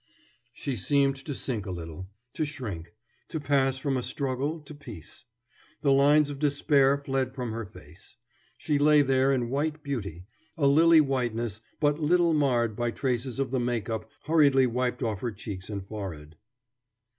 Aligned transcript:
She 0.51 0.75
seemed 0.77 1.15
to 1.17 1.35
sink 1.35 1.67
a 1.67 1.71
little, 1.71 2.09
to 2.33 2.43
shrink, 2.43 2.91
to 3.27 3.39
pass 3.39 3.77
from 3.77 3.97
a 3.97 4.01
struggle 4.01 4.59
to 4.61 4.73
peace. 4.73 5.25
The 5.81 5.91
lines 5.91 6.31
of 6.31 6.39
despair 6.39 6.97
fled 6.97 7.35
from 7.35 7.51
her 7.51 7.67
face. 7.67 8.15
She 8.57 8.79
lay 8.79 9.03
there 9.03 9.31
in 9.31 9.51
white 9.51 9.83
beauty, 9.83 10.25
a 10.57 10.65
lily 10.65 11.01
whiteness 11.01 11.61
but 11.79 11.99
little 11.99 12.33
marred 12.33 12.75
by 12.75 12.89
traces 12.89 13.37
of 13.37 13.51
the 13.51 13.59
make 13.59 13.91
up 13.91 14.09
hurriedly 14.23 14.65
wiped 14.65 15.03
off 15.03 15.21
her 15.21 15.31
cheeks 15.31 15.69
and 15.69 15.85
forehead. 15.85 16.35